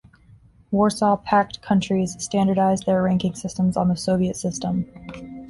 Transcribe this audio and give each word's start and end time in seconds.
Warsaw 0.71 1.15
Pact 1.17 1.61
countries 1.61 2.15
standardised 2.17 2.87
their 2.87 3.03
ranking 3.03 3.35
systems 3.35 3.77
on 3.77 3.87
the 3.87 3.95
Soviet 3.95 4.35
system. 4.35 4.87